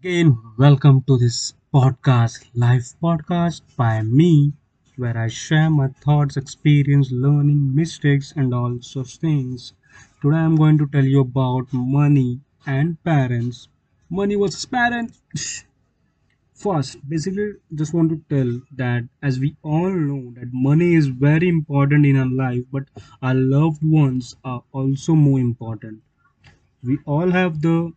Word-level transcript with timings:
Again, 0.00 0.36
welcome 0.56 1.02
to 1.02 1.16
this 1.18 1.54
podcast, 1.72 2.46
live 2.54 2.82
podcast 3.02 3.62
by 3.76 4.02
me, 4.02 4.52
where 4.96 5.16
I 5.16 5.28
share 5.28 5.70
my 5.70 5.88
thoughts, 5.88 6.36
experience, 6.36 7.12
learning, 7.12 7.74
mistakes, 7.74 8.32
and 8.34 8.52
all 8.52 8.80
such 8.80 9.18
things. 9.18 9.74
Today, 10.20 10.36
I'm 10.38 10.56
going 10.56 10.78
to 10.78 10.86
tell 10.88 11.04
you 11.04 11.20
about 11.20 11.72
money 11.72 12.40
and 12.66 13.02
parents. 13.04 13.68
Money 14.10 14.34
versus 14.34 14.64
parents. 14.66 15.20
First, 16.52 17.08
basically, 17.08 17.54
just 17.74 17.94
want 17.94 18.10
to 18.10 18.22
tell 18.28 18.60
that 18.76 19.08
as 19.22 19.40
we 19.40 19.56
all 19.62 19.90
know 19.90 20.32
that 20.34 20.52
money 20.52 20.94
is 20.94 21.06
very 21.06 21.48
important 21.48 22.04
in 22.04 22.16
our 22.18 22.26
life, 22.30 22.64
but 22.70 22.84
our 23.22 23.34
loved 23.34 23.82
ones 23.82 24.36
are 24.44 24.62
also 24.72 25.14
more 25.14 25.40
important. 25.40 26.02
We 26.82 26.98
all 27.06 27.30
have 27.30 27.62
the 27.62 27.92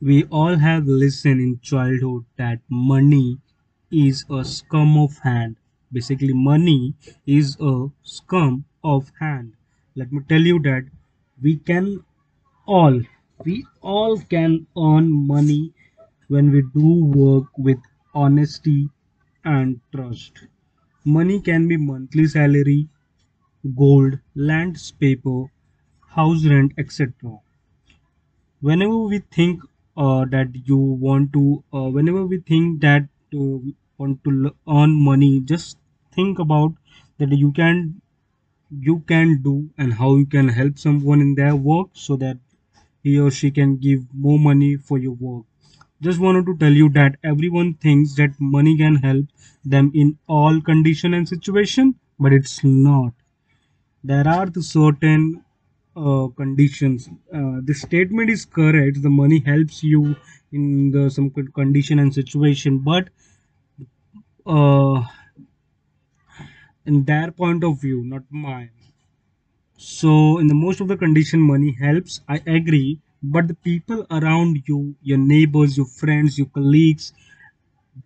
We 0.00 0.24
all 0.24 0.56
have 0.56 0.88
listened 0.88 1.40
in 1.40 1.60
childhood 1.60 2.24
that 2.36 2.60
money 2.68 3.38
is 3.92 4.24
a 4.28 4.44
scum 4.44 4.98
of 4.98 5.18
hand. 5.18 5.56
Basically, 5.92 6.32
money 6.32 6.94
is 7.24 7.56
a 7.60 7.88
scum 8.02 8.64
of 8.82 9.12
hand. 9.20 9.52
Let 9.94 10.10
me 10.12 10.22
tell 10.28 10.40
you 10.40 10.58
that 10.60 10.86
we 11.40 11.56
can 11.56 12.04
all, 12.66 13.02
we 13.44 13.66
all 13.80 14.18
can 14.18 14.66
earn 14.76 15.10
money 15.12 15.72
when 16.28 16.50
we 16.50 16.62
do 16.62 17.04
work 17.04 17.56
with 17.56 17.78
honesty 18.12 18.88
and 19.44 19.80
trust. 19.94 20.48
Money 21.04 21.40
can 21.40 21.68
be 21.68 21.76
monthly 21.76 22.26
salary, 22.26 22.88
gold, 23.76 24.18
land, 24.34 24.76
paper, 24.98 25.46
house 26.08 26.44
rent, 26.44 26.72
etc 26.76 27.40
whenever 28.60 28.96
we 28.98 29.18
think 29.34 29.62
uh, 29.96 30.24
that 30.26 30.48
you 30.66 30.76
want 30.76 31.32
to 31.32 31.62
uh, 31.72 31.88
whenever 31.98 32.24
we 32.26 32.38
think 32.40 32.80
that 32.80 33.04
uh, 33.34 33.58
want 33.98 34.22
to 34.24 34.54
earn 34.68 34.92
money 35.10 35.40
just 35.40 35.78
think 36.12 36.38
about 36.38 36.72
that 37.18 37.32
you 37.44 37.52
can 37.52 38.00
you 38.88 39.00
can 39.12 39.40
do 39.42 39.70
and 39.78 39.94
how 39.94 40.16
you 40.16 40.26
can 40.26 40.48
help 40.48 40.78
someone 40.78 41.20
in 41.20 41.34
their 41.34 41.54
work 41.56 41.88
so 41.92 42.16
that 42.16 42.38
he 43.02 43.18
or 43.18 43.30
she 43.30 43.50
can 43.50 43.76
give 43.76 44.02
more 44.14 44.38
money 44.38 44.76
for 44.76 44.98
your 44.98 45.12
work. 45.12 45.44
Just 46.02 46.18
wanted 46.20 46.46
to 46.46 46.56
tell 46.56 46.72
you 46.72 46.88
that 46.90 47.16
everyone 47.24 47.74
thinks 47.74 48.14
that 48.16 48.30
money 48.40 48.76
can 48.76 48.96
help 48.96 49.26
them 49.64 49.90
in 49.94 50.18
all 50.28 50.60
condition 50.60 51.14
and 51.14 51.28
situation 51.28 51.94
but 52.18 52.32
it's 52.32 52.62
not. 52.64 53.12
There 54.04 54.28
are 54.28 54.46
the 54.46 54.62
certain 54.62 55.42
uh, 55.96 56.28
conditions. 56.36 57.08
Uh, 57.32 57.60
the 57.62 57.74
statement 57.74 58.30
is 58.30 58.44
correct. 58.44 59.02
The 59.02 59.10
money 59.10 59.40
helps 59.40 59.82
you 59.82 60.16
in 60.52 60.90
the 60.90 61.10
some 61.10 61.30
condition 61.30 61.98
and 61.98 62.12
situation, 62.14 62.78
but 62.78 63.08
uh, 64.46 65.02
in 66.84 67.04
their 67.04 67.30
point 67.30 67.64
of 67.64 67.80
view, 67.80 68.04
not 68.04 68.22
mine. 68.30 68.70
So, 69.78 70.38
in 70.38 70.46
the 70.46 70.54
most 70.54 70.80
of 70.80 70.86
the 70.86 70.96
condition, 70.96 71.40
money 71.40 71.72
helps. 71.72 72.20
I 72.28 72.36
agree, 72.46 73.00
but 73.20 73.48
the 73.48 73.54
people 73.54 74.06
around 74.08 74.62
you, 74.68 74.94
your 75.02 75.18
neighbors, 75.18 75.76
your 75.76 75.86
friends, 75.86 76.38
your 76.38 76.46
colleagues, 76.46 77.12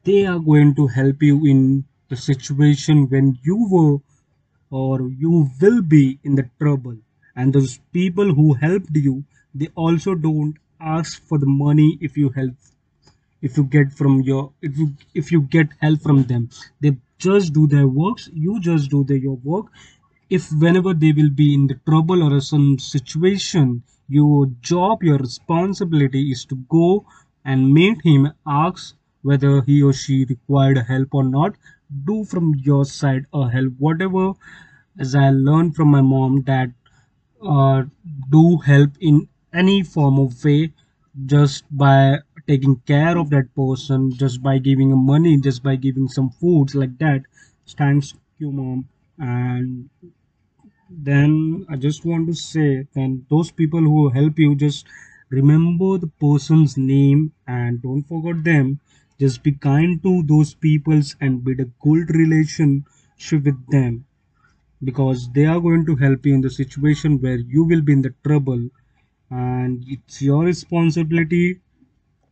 they 0.04 0.26
are 0.26 0.38
going 0.38 0.74
to 0.76 0.86
help 0.88 1.22
you 1.22 1.44
in 1.46 1.84
the 2.08 2.16
situation 2.16 3.08
when 3.10 3.38
you 3.42 3.68
were 3.70 3.98
or 4.70 5.10
you 5.10 5.50
will 5.60 5.82
be 5.82 6.18
in 6.24 6.36
the 6.36 6.48
trouble 6.60 6.96
and 7.36 7.52
those 7.52 7.78
people 7.92 8.34
who 8.34 8.54
helped 8.54 8.96
you 9.08 9.24
they 9.54 9.68
also 9.74 10.14
don't 10.14 10.56
ask 10.80 11.22
for 11.28 11.38
the 11.38 11.46
money 11.46 11.98
if 12.00 12.16
you 12.16 12.28
help 12.30 12.54
if 13.42 13.56
you 13.56 13.64
get 13.64 13.92
from 13.92 14.20
your 14.22 14.52
if 14.62 14.76
you 14.78 14.86
if 15.14 15.30
you 15.32 15.40
get 15.42 15.68
help 15.80 16.00
from 16.02 16.24
them. 16.24 16.48
They 16.80 16.96
just 17.18 17.52
do 17.52 17.66
their 17.66 17.86
works 17.86 18.28
you 18.32 18.60
just 18.60 18.90
do 18.90 19.04
the, 19.04 19.18
your 19.18 19.36
work. 19.36 19.66
If 20.30 20.50
whenever 20.52 20.94
they 20.94 21.12
will 21.12 21.30
be 21.30 21.54
in 21.54 21.66
the 21.68 21.74
trouble 21.86 22.22
or 22.22 22.40
some 22.40 22.78
situation 22.78 23.82
your 24.08 24.46
job 24.60 25.02
your 25.02 25.18
responsibility 25.18 26.30
is 26.30 26.44
to 26.46 26.56
go 26.68 27.06
and 27.44 27.72
meet 27.72 28.02
him 28.04 28.32
ask 28.46 28.96
whether 29.22 29.62
he 29.62 29.82
or 29.82 29.92
she 29.92 30.24
required 30.24 30.78
help 30.78 31.14
or 31.14 31.24
not 31.24 31.54
do 32.04 32.24
from 32.24 32.54
your 32.56 32.84
side 32.84 33.26
a 33.32 33.48
help. 33.48 33.72
Whatever 33.78 34.32
as 34.98 35.14
i 35.14 35.28
learned 35.30 35.74
from 35.76 35.88
my 35.88 36.00
mom 36.00 36.42
that 36.50 36.70
Uh, 37.46 37.84
do 38.30 38.56
help 38.58 38.90
in 39.00 39.28
any 39.52 39.82
form 39.82 40.18
of 40.18 40.42
way 40.44 40.72
just 41.26 41.64
by 41.70 42.18
taking 42.48 42.76
care 42.86 43.16
of 43.18 43.30
that 43.30 43.54
person 43.54 44.10
just 44.16 44.42
by 44.42 44.58
giving 44.58 44.90
money 44.96 45.38
just 45.40 45.62
by 45.62 45.76
giving 45.76 46.08
some 46.08 46.30
foods 46.30 46.74
like 46.74 46.96
that. 46.98 47.22
Thanks 47.76 48.14
you 48.38 48.50
mom. 48.50 48.88
And 49.18 49.90
then 51.06 51.66
i 51.68 51.76
just 51.76 52.04
want 52.10 52.26
to 52.28 52.34
say 52.34 52.86
then 52.94 53.10
those 53.32 53.50
people 53.60 53.80
who 53.90 54.08
help 54.18 54.38
you 54.38 54.54
just 54.62 54.86
remember 55.38 55.90
the 55.98 56.10
person's 56.26 56.76
name 56.78 57.32
and 57.46 57.82
don't 57.82 58.04
forget 58.04 58.42
them. 58.44 58.78
Just 59.18 59.42
be 59.42 59.52
kind 59.52 60.02
to 60.02 60.22
those 60.22 60.54
peoples 60.54 61.16
and 61.20 61.42
build 61.44 61.60
a 61.60 61.70
good 61.86 62.10
relationship 62.14 63.44
with 63.44 63.60
them 63.70 64.04
because 64.84 65.30
they 65.32 65.46
are 65.46 65.60
going 65.60 65.86
to 65.86 65.96
help 65.96 66.26
you 66.26 66.34
in 66.34 66.40
the 66.42 66.50
situation 66.50 67.20
where 67.20 67.38
you 67.38 67.64
will 67.64 67.82
be 67.82 67.92
in 67.94 68.02
the 68.02 68.14
trouble. 68.24 68.68
And 69.30 69.84
it's 69.88 70.22
your 70.22 70.44
responsibility 70.44 71.60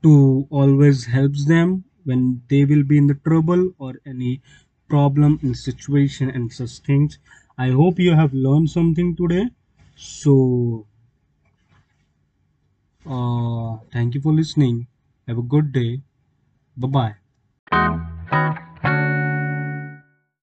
to 0.02 0.46
always 0.50 1.06
help 1.06 1.32
them 1.46 1.84
when 2.04 2.42
they 2.48 2.64
will 2.64 2.82
be 2.84 2.98
in 2.98 3.06
the 3.06 3.14
trouble 3.14 3.72
or 3.78 3.94
any 4.06 4.42
problem 4.88 5.38
in 5.42 5.54
situation 5.54 6.30
and 6.30 6.52
such 6.52 6.78
things. 6.80 7.18
I 7.58 7.70
hope 7.70 7.98
you 7.98 8.14
have 8.14 8.34
learned 8.34 8.70
something 8.70 9.16
today. 9.16 9.46
So 9.96 10.86
uh, 13.06 13.78
thank 13.92 14.14
you 14.14 14.20
for 14.20 14.32
listening. 14.32 14.86
Have 15.28 15.38
a 15.38 15.42
good 15.42 15.72
day. 15.72 16.02
Bye 16.76 16.88
bye 16.88 17.16